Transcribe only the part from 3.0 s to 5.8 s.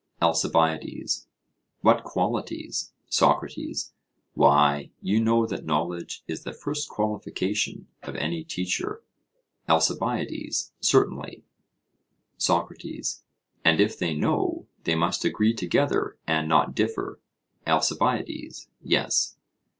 SOCRATES: Why, you know that